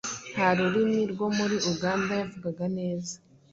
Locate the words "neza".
2.77-3.13